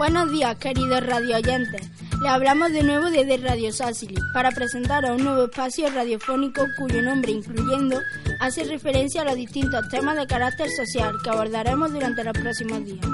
[0.00, 1.90] Buenos días, queridos radio oyentes.
[2.22, 7.32] Le hablamos de nuevo desde Radio Sassili para presentaros un nuevo espacio radiofónico cuyo nombre
[7.32, 7.98] incluyendo
[8.40, 13.04] hace referencia a los distintos temas de carácter social que abordaremos durante los próximos días.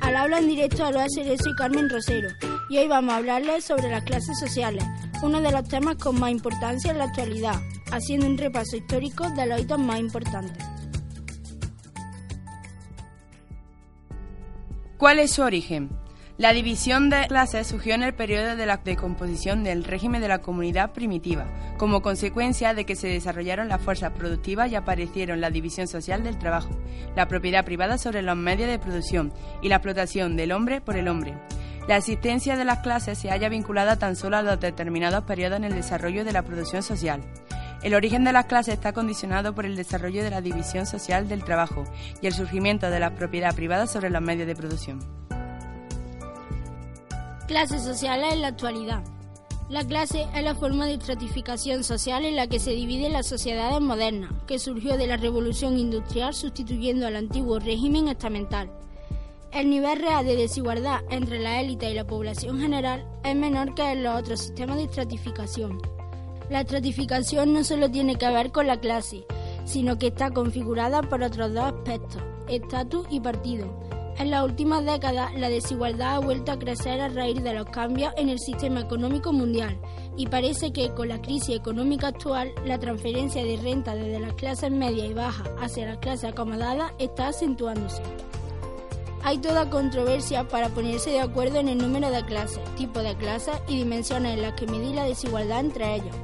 [0.00, 2.30] Al habla en directo a Loa Cerezo y Carmen Rosero
[2.70, 4.84] y hoy vamos a hablarles sobre las clases sociales,
[5.22, 9.44] uno de los temas con más importancia en la actualidad, haciendo un repaso histórico de
[9.44, 10.64] los hitos más importantes.
[14.96, 15.90] ¿Cuál es su origen?
[16.38, 20.40] La división de clases surgió en el periodo de la decomposición del régimen de la
[20.40, 25.88] comunidad primitiva, como consecuencia de que se desarrollaron las fuerzas productivas y aparecieron la división
[25.88, 26.70] social del trabajo,
[27.14, 29.30] la propiedad privada sobre los medios de producción
[29.60, 31.34] y la explotación del hombre por el hombre.
[31.86, 35.64] La existencia de las clases se halla vinculada tan solo a los determinados periodos en
[35.64, 37.20] el desarrollo de la producción social.
[37.82, 41.44] El origen de las clases está condicionado por el desarrollo de la división social del
[41.44, 41.84] trabajo
[42.22, 45.21] y el surgimiento de la propiedad privada sobre los medios de producción.
[47.46, 49.02] Clases sociales en la actualidad.
[49.68, 53.80] La clase es la forma de estratificación social en la que se dividen las sociedades
[53.80, 58.70] modernas, que surgió de la revolución industrial sustituyendo al antiguo régimen estamental.
[59.50, 63.90] El nivel real de desigualdad entre la élite y la población general es menor que
[63.90, 65.78] en los otros sistemas de estratificación.
[66.48, 69.26] La estratificación no solo tiene que ver con la clase,
[69.64, 73.91] sino que está configurada por otros dos aspectos, estatus y partido.
[74.18, 78.12] En las últimas décadas, la desigualdad ha vuelto a crecer a raíz de los cambios
[78.16, 79.78] en el sistema económico mundial
[80.16, 84.70] y parece que con la crisis económica actual, la transferencia de renta desde las clases
[84.70, 88.02] medias y bajas hacia las clases acomodadas está acentuándose.
[89.24, 93.54] Hay toda controversia para ponerse de acuerdo en el número de clases, tipo de clases
[93.68, 96.14] y dimensiones en las que medir la desigualdad entre ellos.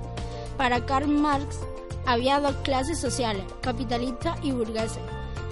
[0.57, 1.61] Para Karl Marx,
[2.07, 4.99] había dos clases sociales, capitalistas y burgueses.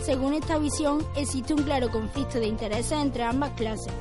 [0.00, 3.92] Según esta visión, existe un claro conflicto de intereses entre ambas clases.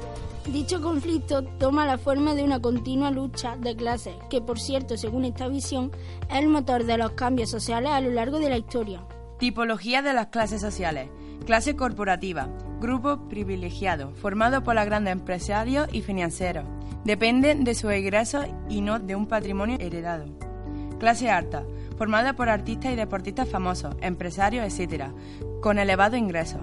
[0.51, 5.25] Dicho conflicto toma la forma de una continua lucha de clases, que por cierto, según
[5.25, 5.91] esta visión,
[6.29, 9.03] es el motor de los cambios sociales a lo largo de la historia.
[9.39, 11.09] Tipología de las clases sociales.
[11.45, 12.47] Clase corporativa.
[12.79, 16.65] Grupo privilegiado, formado por los grandes empresarios y financieros.
[17.05, 20.25] Dependen de sus ingresos y no de un patrimonio heredado.
[20.99, 21.65] Clase alta
[21.97, 25.05] formada por artistas y deportistas famosos, empresarios, etc.,
[25.61, 26.59] con elevado ingreso.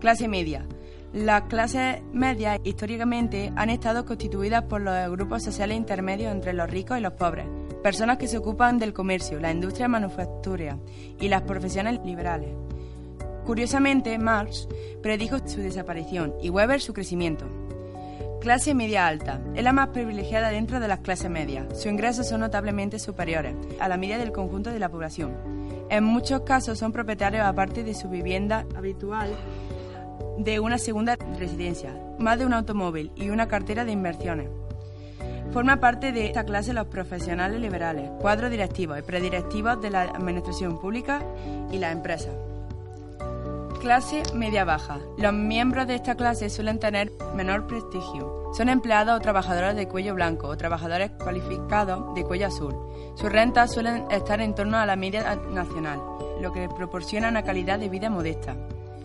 [0.00, 0.66] Clase media.
[1.12, 6.98] Las clases medias históricamente han estado constituidas por los grupos sociales intermedios entre los ricos
[6.98, 7.46] y los pobres,
[7.82, 10.76] personas que se ocupan del comercio, la industria manufacturera
[11.20, 12.50] y las profesiones liberales.
[13.44, 14.68] Curiosamente, Marx
[15.02, 17.46] predijo su desaparición y Weber su crecimiento.
[18.44, 19.40] Clase media alta.
[19.54, 21.64] Es la más privilegiada dentro de las clases medias.
[21.70, 25.34] Sus ingresos son notablemente superiores a la media del conjunto de la población.
[25.88, 29.34] En muchos casos son propietarios, aparte de su vivienda habitual,
[30.36, 34.50] de una segunda residencia, más de un automóvil y una cartera de inversiones.
[35.54, 40.78] Forma parte de esta clase los profesionales liberales, cuadros directivos y predirectivos de la administración
[40.78, 41.22] pública
[41.72, 42.34] y las empresas.
[43.84, 44.98] Clase media-baja.
[45.18, 48.50] Los miembros de esta clase suelen tener menor prestigio.
[48.54, 52.74] Son empleados o trabajadores de cuello blanco o trabajadores cualificados de cuello azul.
[53.14, 56.00] Sus rentas suelen estar en torno a la media nacional,
[56.40, 58.56] lo que proporciona una calidad de vida modesta.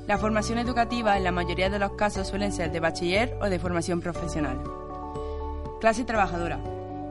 [0.08, 3.60] La formación educativa en la mayoría de los casos suelen ser de bachiller o de
[3.60, 4.64] formación profesional.
[5.82, 6.58] Clase trabajadora.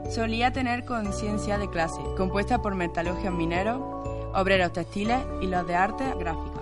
[0.09, 3.79] Solía tener conciencia de clase, compuesta por metalurgios mineros,
[4.33, 6.58] obreros textiles y los de arte gráfica.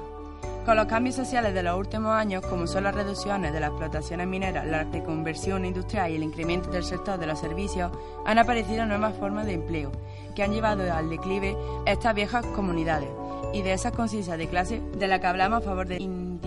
[0.68, 4.28] Con los cambios sociales de los últimos años, como son las reducciones de las explotaciones
[4.28, 7.90] mineras, la reconversión industrial y el incremento del sector de los servicios,
[8.25, 9.94] han aparecido nuevas formas de empleo
[10.36, 11.56] que han llevado al declive
[11.86, 13.08] estas viejas comunidades
[13.54, 16.47] y de esa conciencia de clase de la que hablamos a favor individualismo.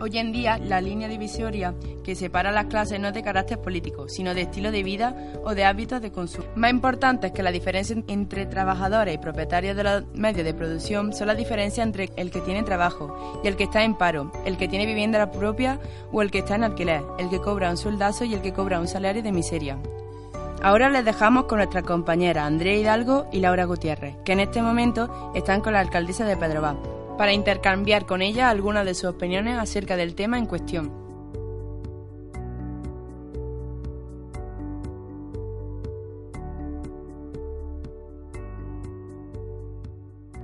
[0.00, 1.74] Hoy en día, la línea divisoria
[2.04, 5.56] que separa las clases no es de carácter político, sino de estilo de vida o
[5.56, 6.46] de hábitos de consumo.
[6.54, 11.12] Más importante es que la diferencia entre trabajadores y propietarios de los medios de producción
[11.12, 14.56] son la diferencia entre el que tiene trabajo y el que está en paro, el
[14.56, 15.80] que tiene vivienda propia
[16.12, 18.78] o el que está en alquiler, el que cobra un sueldazo y el que cobra
[18.78, 19.78] un salario de miseria.
[20.62, 25.32] Ahora les dejamos con nuestras compañeras Andrea Hidalgo y Laura Gutiérrez, que en este momento
[25.34, 29.96] están con la alcaldesa de Pedrobar para intercambiar con ella algunas de sus opiniones acerca
[29.96, 31.08] del tema en cuestión.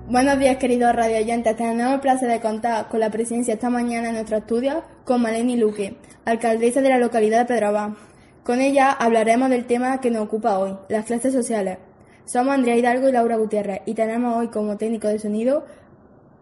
[0.08, 1.56] Buenos días, queridos radio oyentes.
[1.56, 5.56] Tenemos el placer de contar con la presencia esta mañana en nuestro estudio con Maleni
[5.56, 7.96] Luque, alcaldesa de la localidad de Pedroba.
[8.44, 11.78] Con ella hablaremos del tema que nos ocupa hoy, las clases sociales.
[12.26, 15.64] Somos Andrea Hidalgo y Laura Gutiérrez y tenemos hoy como técnico de sonido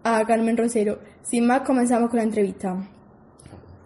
[0.05, 0.99] a Carmen Rosero.
[1.23, 2.77] Sin más, comenzamos con la entrevista.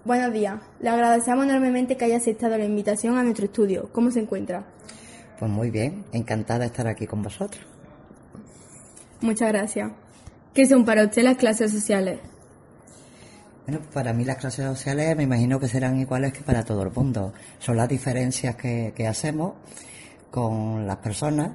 [0.05, 0.61] Buenos días.
[0.81, 3.91] Le agradecemos enormemente que haya aceptado la invitación a nuestro estudio.
[3.93, 4.65] ¿Cómo se encuentra?
[5.39, 7.65] Pues muy bien, encantada de estar aquí con vosotros.
[9.21, 9.93] Muchas gracias.
[10.55, 12.21] ¿Qué son para usted las clases sociales?
[13.67, 16.91] Bueno, para mí las clases sociales me imagino que serán iguales que para todo el
[16.93, 17.33] mundo.
[17.59, 19.55] Son las diferencias que, que hacemos
[20.31, 21.53] con las personas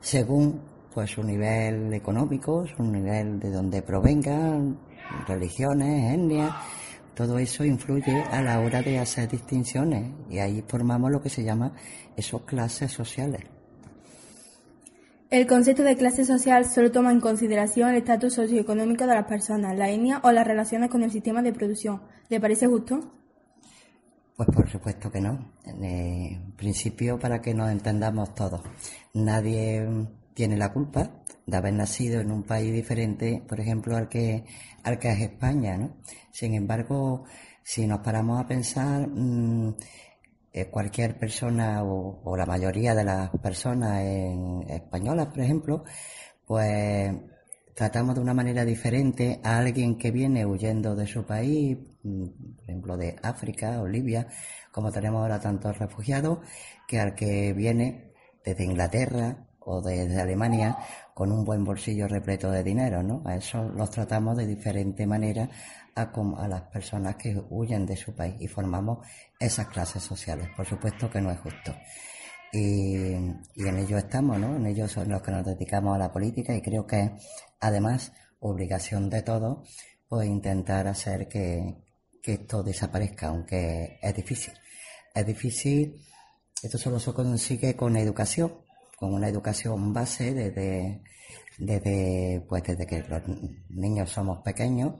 [0.00, 0.60] según
[0.96, 4.78] pues su nivel económico, su nivel de donde provengan,
[5.28, 6.50] religiones, etnias,
[7.14, 11.44] todo eso influye a la hora de hacer distinciones y ahí formamos lo que se
[11.44, 11.74] llama
[12.16, 13.42] esos clases sociales.
[15.28, 19.76] El concepto de clase social solo toma en consideración el estatus socioeconómico de las personas,
[19.76, 22.00] la etnia o las relaciones con el sistema de producción.
[22.30, 23.00] ¿Le parece justo?
[24.34, 25.52] Pues por supuesto que no.
[25.66, 28.62] En principio, para que nos entendamos todos,
[29.12, 29.86] nadie
[30.36, 34.44] tiene la culpa de haber nacido en un país diferente, por ejemplo, al que,
[34.82, 35.96] al que es España, ¿no?
[36.30, 37.24] Sin embargo,
[37.62, 39.74] si nos paramos a pensar, mm,
[40.52, 44.02] eh, cualquier persona o, la mayoría de las personas
[44.68, 45.84] españolas, por ejemplo,
[46.44, 47.14] pues
[47.74, 52.64] tratamos de una manera diferente a alguien que viene huyendo de su país, mm, por
[52.64, 54.28] ejemplo, de África o Libia,
[54.70, 56.40] como tenemos ahora tantos refugiados,
[56.86, 58.12] que al que viene
[58.44, 60.76] desde Inglaterra, o desde Alemania
[61.12, 63.22] con un buen bolsillo repleto de dinero, ¿no?
[63.24, 65.50] A eso los tratamos de diferente manera
[65.94, 69.06] a, las personas que huyen de su país y formamos
[69.38, 70.48] esas clases sociales.
[70.56, 71.74] Por supuesto que no es justo.
[72.52, 74.56] Y, en ello estamos, ¿no?
[74.56, 77.12] En ello son los que nos dedicamos a la política y creo que
[77.60, 79.68] además obligación de todos
[80.08, 81.74] pues intentar hacer que,
[82.22, 84.54] que esto desaparezca, aunque es difícil.
[85.12, 86.00] Es difícil,
[86.62, 88.65] esto solo se consigue con educación,
[88.96, 91.02] con una educación base desde,
[91.58, 93.22] desde, pues desde que los
[93.68, 94.94] niños somos pequeños.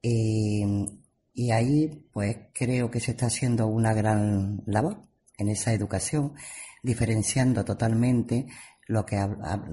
[0.00, 0.64] Y,
[1.34, 5.02] y ahí pues creo que se está haciendo una gran labor
[5.38, 6.34] en esa educación,
[6.82, 8.46] diferenciando totalmente
[8.88, 9.16] lo que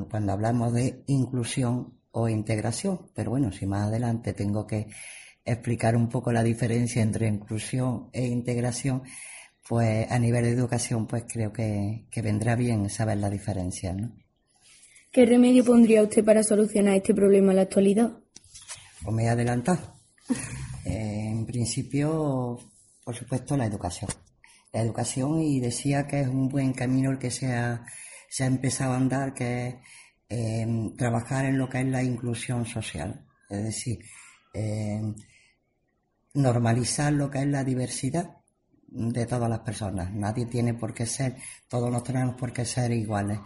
[0.09, 3.09] cuando hablamos de inclusión o integración.
[3.15, 4.87] Pero bueno, si más adelante tengo que
[5.45, 9.03] explicar un poco la diferencia entre inclusión e integración,
[9.67, 14.11] pues a nivel de educación, pues creo que, vendrá bien saber la diferencia, ¿no?
[15.11, 18.11] ¿Qué remedio pondría usted para solucionar este problema en la actualidad?
[19.03, 19.95] Pues me he adelantado.
[20.85, 22.57] Eh, en principio,
[23.03, 24.09] por supuesto, la educación.
[24.71, 27.85] La educación y decía que es un buen camino el que se ha,
[28.29, 29.75] se ha empezado a andar, que es
[30.29, 33.25] em, trabajar en lo que es la inclusión social.
[33.49, 33.99] Es decir,
[34.53, 35.13] em,
[36.33, 38.38] normalizar lo que es la diversidad
[38.91, 40.11] de todas las personas.
[40.13, 41.35] Nadie tiene por qué ser,
[41.67, 43.39] todos nos tenemos por qué ser iguales.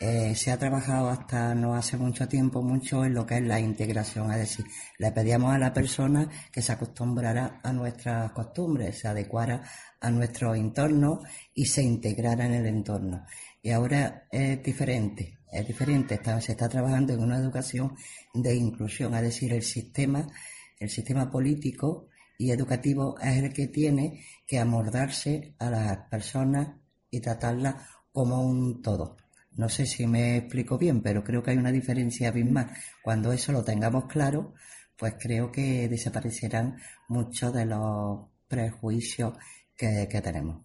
[0.00, 3.58] Eh, se ha trabajado hasta no hace mucho tiempo mucho en lo que es la
[3.58, 4.64] integración, es decir,
[4.96, 9.60] le pedíamos a la persona que se acostumbrara a nuestras costumbres, se adecuara
[10.00, 11.22] a nuestro entorno
[11.52, 13.24] y se integrara en el entorno.
[13.60, 17.96] Y ahora es diferente, es diferente, se está trabajando en una educación
[18.32, 20.28] de inclusión, es decir, el sistema,
[20.78, 22.06] el sistema político
[22.38, 26.68] y educativo es el que tiene que amordarse a las personas
[27.10, 27.74] y tratarlas
[28.12, 29.16] como un todo.
[29.56, 32.70] No sé si me explico bien, pero creo que hay una diferencia abismal.
[33.02, 34.54] Cuando eso lo tengamos claro,
[34.96, 36.78] pues creo que desaparecerán
[37.08, 39.34] muchos de los prejuicios
[39.76, 40.62] que, tenemos.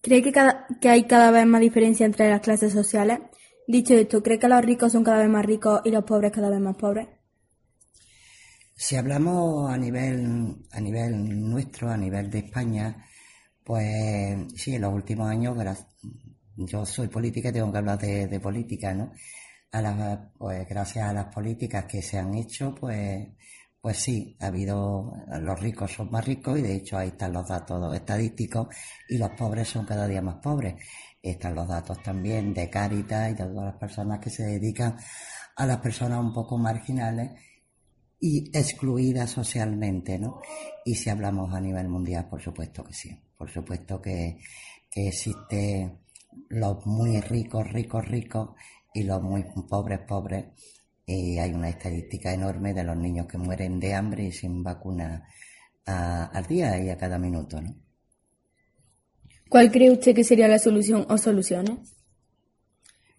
[0.00, 0.32] ¿Cree que,
[0.80, 3.20] que hay cada vez más diferencia entre las clases sociales?
[3.68, 6.50] Dicho esto, ¿cree que los ricos son cada vez más ricos y los pobres cada
[6.50, 7.19] vez más pobres?
[8.82, 12.96] Si hablamos a nivel, a nivel nuestro, a nivel de España,
[13.62, 15.54] pues sí, en los últimos años,
[16.56, 19.12] yo soy política y tengo que hablar de, política, ¿no?
[19.72, 23.28] A pues gracias a las políticas que se han hecho, pues,
[23.82, 27.46] pues sí, ha habido, los ricos son más ricos y de hecho ahí están los
[27.46, 28.68] datos estadísticos
[29.10, 30.76] y los pobres son cada día más pobres.
[31.20, 34.96] Están los datos también de Caritas y de todas las personas que se dedican
[35.56, 37.32] a las personas un poco marginales
[38.20, 40.40] y excluidas socialmente, ¿no?
[40.84, 43.18] Y si hablamos a nivel mundial, por supuesto que sí.
[43.36, 44.38] Por supuesto que,
[44.90, 45.98] que existe
[46.50, 48.50] los muy ricos, ricos, ricos
[48.92, 50.46] y los muy pobres, pobres
[51.06, 55.26] y hay una estadística enorme de los niños que mueren de hambre y sin vacuna
[55.84, 57.60] al día y a cada minuto.
[57.60, 57.74] ¿no?
[59.48, 61.96] ¿Cuál cree usted que sería la solución o soluciones?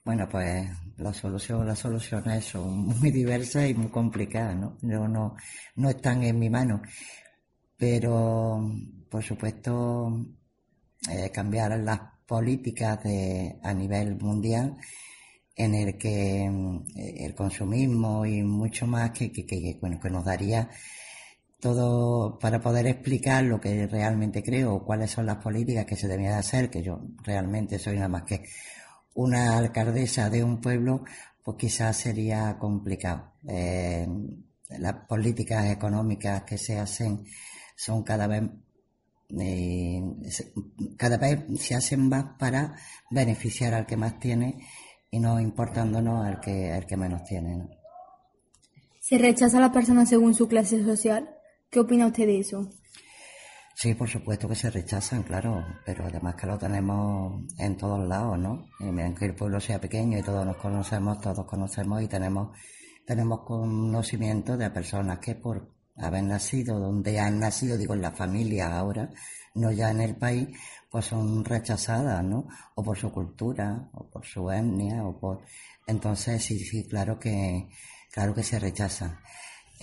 [0.06, 0.68] Bueno, pues
[1.02, 4.78] la solución, las soluciones son muy diversas y muy complicadas, ¿no?
[4.82, 5.36] no,
[5.76, 6.82] no están en mi mano.
[7.78, 8.72] Pero,
[9.10, 10.26] por supuesto,
[11.10, 13.00] eh, cambiar las políticas
[13.64, 14.78] a nivel mundial
[15.56, 20.70] en el que mm, el consumismo y mucho más que, que, bueno, que nos daría
[21.60, 26.34] todo para poder explicar lo que realmente creo cuáles son las políticas que se debían
[26.34, 28.44] hacer, que yo realmente soy nada más que
[29.14, 31.04] una alcaldesa de un pueblo,
[31.44, 33.34] pues quizás sería complicado.
[33.48, 34.08] Eh,
[34.70, 37.26] las políticas económicas que se hacen
[37.76, 38.44] son cada vez
[39.40, 40.04] eh,
[40.98, 42.76] cada vez se hacen más para
[43.10, 44.58] beneficiar al que más tiene
[45.10, 47.68] y no importándonos al que, al que menos tiene.
[49.00, 51.30] ¿Se rechaza a la persona según su clase social?
[51.70, 52.70] ¿Qué opina usted de eso?
[53.76, 58.38] Sí, por supuesto que se rechazan, claro, pero además que lo tenemos en todos lados,
[58.38, 58.68] ¿no?
[58.80, 62.56] Y que el pueblo sea pequeño y todos nos conocemos, todos conocemos y tenemos,
[63.06, 68.78] tenemos conocimiento de personas que por haber nacido donde han nacido, digo, en la familia
[68.78, 69.10] ahora,
[69.56, 70.50] no ya en el país,
[70.90, 72.48] pues son rechazadas, ¿no?
[72.76, 75.42] O por su cultura, o por su etnia, o por...
[75.88, 77.70] Entonces, sí, sí, claro que,
[78.12, 79.18] claro que se rechazan.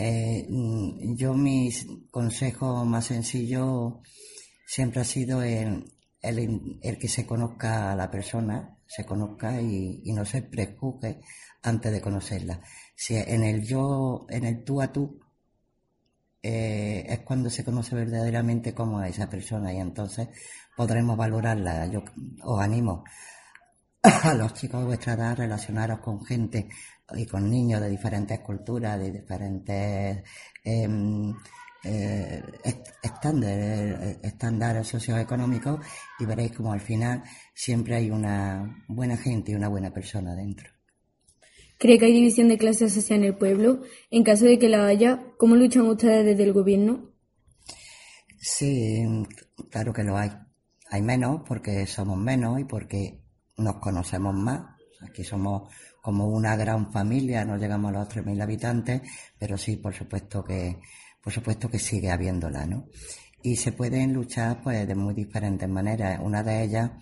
[0.00, 1.70] Eh, mm, yo mi
[2.12, 4.00] consejo más sencillo
[4.64, 10.24] siempre ha sido el, el, que se conozca a la persona, se conozca y, no
[10.24, 11.20] se prejuzgue
[11.62, 12.60] antes de conocerla.
[12.94, 15.18] Si en el yo, en el tú a tú,
[16.42, 20.28] eh, es cuando se conoce verdaderamente cómo es esa persona y entonces
[20.76, 21.86] podremos valorarla.
[21.86, 22.04] Yo
[22.44, 23.02] os animo
[24.02, 26.68] a los chicos de vuestra edad a relacionaros con gente
[27.16, 30.22] y con niños de diferentes culturas, de diferentes
[30.64, 31.34] em,
[31.84, 32.42] eh,
[33.02, 35.80] estándares, estándares socioeconómicos
[36.18, 37.22] y veréis como al final
[37.54, 40.70] siempre hay una buena gente y una buena persona dentro.
[41.78, 43.82] ¿Cree que hay división de clases social en el pueblo?
[44.10, 47.12] En caso de que la haya, ¿cómo luchan ustedes desde el gobierno?
[48.40, 49.04] Sí,
[49.70, 50.30] claro que lo hay.
[50.90, 53.20] Hay menos porque somos menos y porque
[53.56, 54.76] nos conocemos más.
[55.08, 55.72] Aquí somos
[56.08, 59.02] como una gran familia, no llegamos a los 3.000 habitantes,
[59.38, 60.78] pero sí, por supuesto que,
[61.20, 62.86] por supuesto que sigue habiéndola, ¿no?
[63.42, 66.18] y se pueden luchar pues de muy diferentes maneras.
[66.22, 66.92] Una de ellas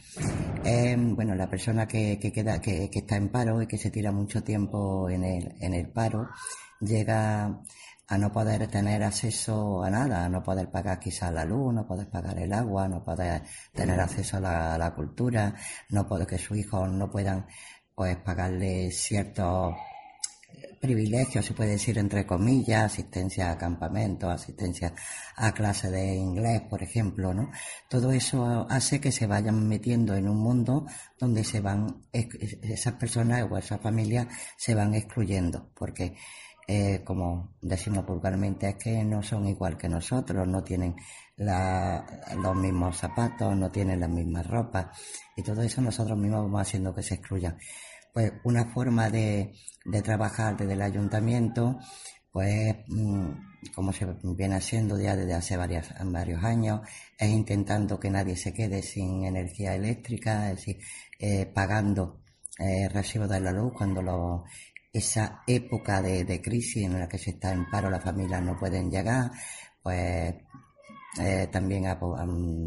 [0.65, 3.93] es bueno la persona que, que queda que, que, está en paro y que se
[3.93, 6.29] tira mucho tiempo en el, en el paro
[6.81, 7.63] llega
[8.09, 11.87] a no poder tener acceso a nada, a no poder pagar quizás la luz, no
[11.87, 15.55] poder pagar el agua, no poder tener acceso a la, a la cultura,
[15.91, 17.47] no poder que sus hijos no puedan
[17.97, 19.75] pues pagarle ciertos
[20.81, 24.93] privilegios, se puede decir entre comillas, asistencia a campamentos, asistencia
[25.35, 27.51] a clase de inglés, por ejemplo, ¿no?
[27.89, 30.87] Todo eso hace que se vayan metiendo en un mundo
[31.19, 34.27] donde se van, esas personas o esas familias
[34.59, 36.17] se van excluyendo, porque
[36.69, 40.97] eh, como decimos vulgarmente, es que no son igual que nosotros, no tienen
[41.37, 44.87] los mismos zapatos, no tienen las mismas ropas,
[45.37, 47.57] y todo eso nosotros mismos vamos haciendo que se excluyan.
[48.13, 49.55] Pues una forma de,
[49.85, 51.79] de trabajar desde el ayuntamiento,
[52.33, 53.31] pues mm,
[53.75, 54.07] como se
[54.37, 56.81] viene haciendo ya desde hace varios, varios años,
[57.19, 60.79] es intentando que nadie se quede sin energía eléctrica, es decir,
[61.19, 62.23] eh, pagando
[62.59, 64.45] eh, recibo de la luz cuando lo,
[64.99, 68.59] esa época de, de, crisis en la que se está en paro, las familias no
[68.59, 69.31] pueden llegar,
[69.83, 70.35] pues
[71.19, 71.85] eh, también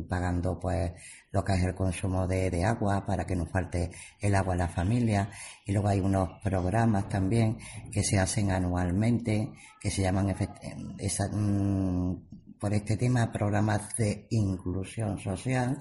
[0.08, 0.92] pagando pues
[1.32, 4.58] lo que es el consumo de, de, agua para que no falte el agua a
[4.58, 5.30] la familia.
[5.66, 7.58] Y luego hay unos programas también
[7.92, 10.36] que se hacen anualmente que se llaman
[10.98, 15.80] esa, mm, por este tema programas de inclusión social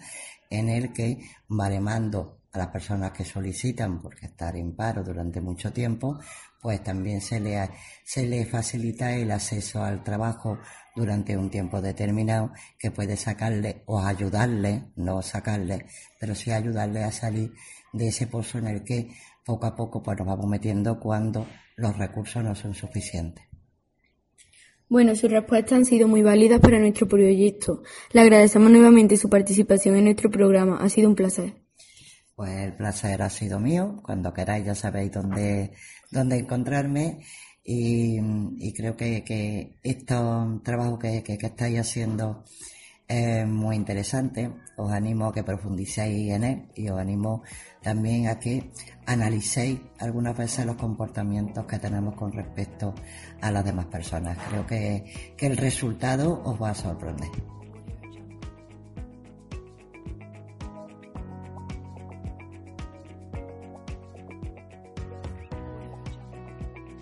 [0.50, 5.73] en el que baremando a las personas que solicitan porque estar en paro durante mucho
[5.73, 6.19] tiempo
[6.61, 7.71] pues también se le,
[8.05, 10.59] se le facilita el acceso al trabajo
[10.97, 15.87] durante un tiempo determinado que puede sacarle o ayudarle, no sacarle,
[16.19, 17.52] pero sí ayudarle a salir
[17.93, 19.09] de ese pozo en el que
[19.45, 23.45] poco a poco pues, nos vamos metiendo cuando los recursos no son suficientes.
[24.88, 27.83] Bueno, sus respuestas han sido muy válidas para nuestro proyecto.
[28.12, 30.78] Le agradecemos nuevamente su participación en nuestro programa.
[30.78, 31.67] Ha sido un placer.
[32.38, 34.00] Pues el placer ha sido mío.
[34.00, 35.73] Cuando queráis ya sabéis dónde,
[36.09, 37.18] dónde encontrarme.
[37.64, 42.45] Y, creo que, que estos trabajos que, que, estáis haciendo
[43.09, 44.52] es muy interesante.
[44.76, 47.42] Os animo a que profundicéis en él y os animo
[47.83, 48.71] también a que
[49.07, 52.95] analicéis algunas veces los comportamientos que tenemos con respecto
[53.40, 54.38] a las demás personas.
[54.49, 57.58] Creo que, que el resultado os va a sorprender.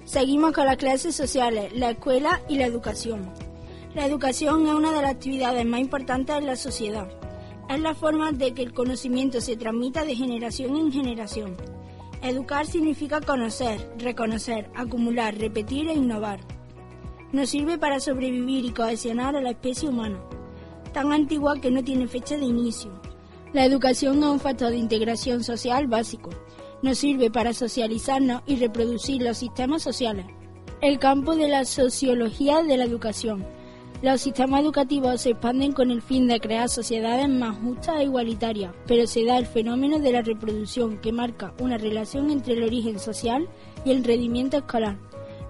[0.06, 3.28] Seguimos con las clases sociales, la escuela y la educación.
[3.92, 7.08] La educación es una de las actividades más importantes en la sociedad.
[7.68, 11.56] Es la forma de que el conocimiento se transmita de generación en generación.
[12.22, 16.38] Educar significa conocer, reconocer, acumular, repetir e innovar.
[17.32, 20.20] Nos sirve para sobrevivir y cohesionar a la especie humana,
[20.92, 22.92] tan antigua que no tiene fecha de inicio.
[23.52, 26.30] La educación es un factor de integración social básico.
[26.82, 30.26] Nos sirve para socializarnos y reproducir los sistemas sociales.
[30.80, 33.46] El campo de la sociología de la educación
[34.02, 38.74] los sistemas educativos se expanden con el fin de crear sociedades más justas e igualitarias,
[38.86, 42.98] pero se da el fenómeno de la reproducción que marca una relación entre el origen
[42.98, 43.48] social
[43.86, 44.98] y el rendimiento escolar.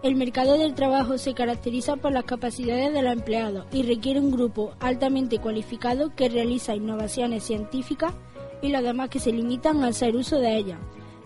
[0.04, 4.30] El mercado del trabajo se caracteriza por las capacidades de los empleados y requiere un
[4.30, 8.14] grupo altamente cualificado que realiza innovaciones científicas
[8.62, 10.78] y los demás que se limitan al hacer uso de ellas.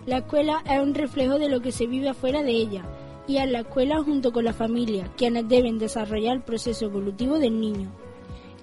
[0.05, 2.83] La escuela es un reflejo de lo que se vive afuera de ella
[3.27, 7.59] y a la escuela junto con la familia, quienes deben desarrollar el proceso evolutivo del
[7.59, 7.91] niño.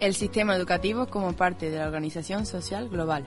[0.00, 3.24] El sistema educativo como parte de la organización social global.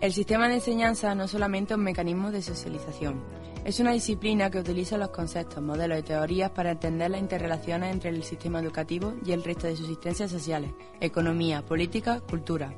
[0.00, 3.20] El sistema de enseñanza no es un mecanismo de socialización,
[3.64, 8.08] es una disciplina que utiliza los conceptos, modelos y teorías para entender las interrelaciones entre
[8.10, 12.72] el sistema educativo y el resto de subsistencias sociales, economía, política, cultura.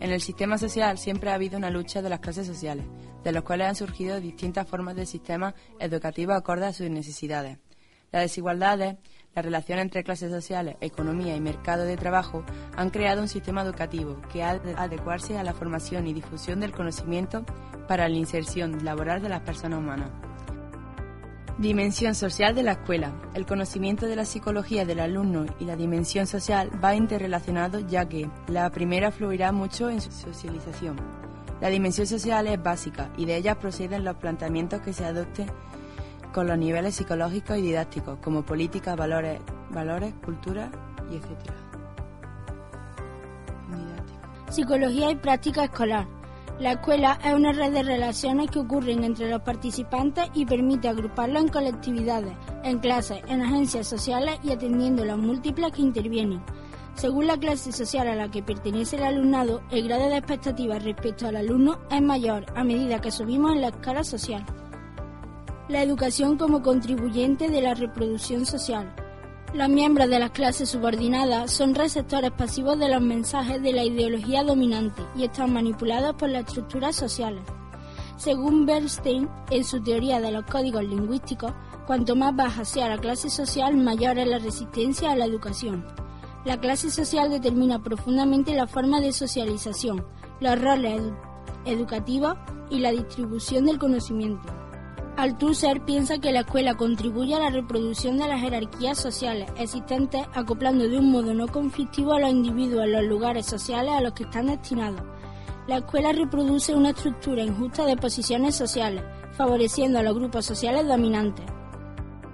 [0.00, 2.86] En el sistema social siempre ha habido una lucha de las clases sociales,
[3.24, 7.58] de los cuales han surgido distintas formas de sistema educativo acorde a sus necesidades.
[8.12, 8.96] Las desigualdades,
[9.34, 12.44] la relación entre clases sociales, economía y mercado de trabajo
[12.76, 16.72] han creado un sistema educativo que ha de adecuarse a la formación y difusión del
[16.72, 17.44] conocimiento
[17.86, 20.27] para la inserción laboral de las personas humanas.
[21.58, 23.12] Dimensión social de la escuela.
[23.34, 28.30] El conocimiento de la psicología del alumno y la dimensión social va interrelacionado ya que
[28.46, 30.96] la primera fluirá mucho en su socialización
[31.60, 35.50] la dimensión social es básica y de ella proceden los planteamientos que se adopten
[36.32, 39.40] con los niveles psicológicos y didácticos, como política, valores,
[39.70, 40.70] valores, cultura
[41.10, 41.26] y etc.
[44.50, 46.06] Psicología y práctica escolar.
[46.60, 51.42] La escuela es una red de relaciones que ocurren entre los participantes y permite agruparlos
[51.42, 52.32] en colectividades,
[52.64, 56.42] en clases, en agencias sociales y atendiendo las múltiples que intervienen.
[56.94, 61.28] Según la clase social a la que pertenece el alumnado, el grado de expectativa respecto
[61.28, 64.44] al alumno es mayor a medida que subimos en la escala social.
[65.68, 68.92] La educación como contribuyente de la reproducción social.
[69.54, 74.44] Los miembros de las clases subordinadas son receptores pasivos de los mensajes de la ideología
[74.44, 77.42] dominante y están manipulados por las estructuras sociales.
[78.18, 81.54] Según Bernstein, en su teoría de los códigos lingüísticos,
[81.86, 85.86] cuanto más baja sea la clase social, mayor es la resistencia a la educación.
[86.44, 90.04] La clase social determina profundamente la forma de socialización,
[90.40, 91.00] los roles
[91.64, 92.34] educativos
[92.70, 94.57] y la distribución del conocimiento.
[95.18, 100.88] Althusser piensa que la escuela contribuye a la reproducción de las jerarquías sociales existentes, acoplando
[100.88, 104.22] de un modo no conflictivo a los individuos en los lugares sociales a los que
[104.22, 105.02] están destinados.
[105.66, 109.02] La escuela reproduce una estructura injusta de posiciones sociales,
[109.32, 111.44] favoreciendo a los grupos sociales dominantes.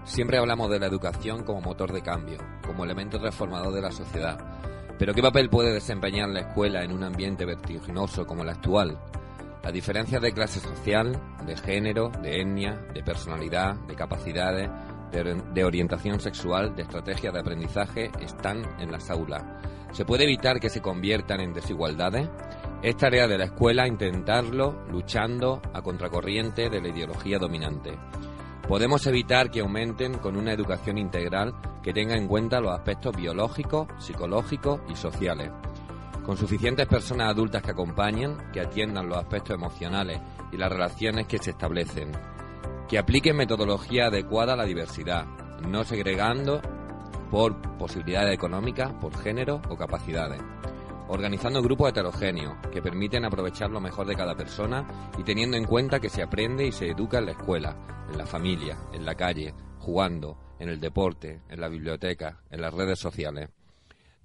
[0.04, 4.38] Siempre hablamos de la educación como motor de cambio, como elemento transformador de la sociedad.
[4.98, 8.98] Pero ¿qué papel puede desempeñar la escuela en un ambiente vertiginoso como el actual?
[9.64, 14.68] Las diferencias de clase social, de género, de etnia, de personalidad, de capacidades,
[15.10, 19.42] de, orientación sexual, de estrategia de aprendizaje están en las aulas.
[19.92, 22.28] ¿Se puede evitar que se conviertan en desigualdades?
[22.82, 27.96] Es tarea de la escuela intentarlo luchando a contracorriente de la ideología dominante.
[28.68, 33.88] Podemos evitar que aumenten con una educación integral que tenga en cuenta los aspectos biológicos,
[33.98, 35.50] psicológicos y sociales.
[36.24, 40.20] Con suficientes personas adultas que acompañen, que atiendan los aspectos emocionales
[40.52, 42.12] y las relaciones que se establecen.
[42.88, 45.26] Que apliquen metodología adecuada a la diversidad,
[45.68, 46.60] no segregando
[47.30, 50.40] por posibilidades económicas, por género o capacidades
[51.08, 56.00] organizando grupos heterogéneos que permiten aprovechar lo mejor de cada persona y teniendo en cuenta
[56.00, 57.76] que se aprende y se educa en la escuela,
[58.10, 62.72] en la familia, en la calle, jugando, en el deporte, en la biblioteca, en las
[62.72, 63.50] redes sociales.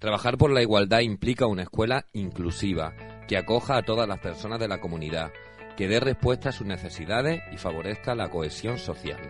[0.00, 2.94] Trabajar por la igualdad implica una escuela inclusiva,
[3.28, 5.30] que acoja a todas las personas de la comunidad,
[5.76, 9.20] que dé respuesta a sus necesidades y favorezca la cohesión social.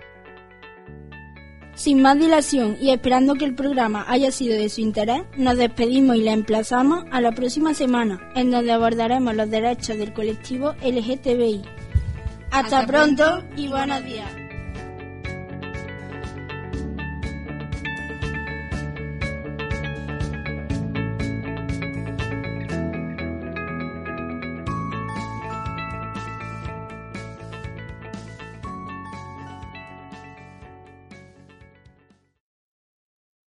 [1.74, 6.14] Sin más dilación y esperando que el programa haya sido de su interés, nos despedimos
[6.16, 11.62] y le emplazamos a la próxima semana, en donde abordaremos los derechos del colectivo LGTBI.
[12.52, 14.39] Hasta, pronto y buenos días.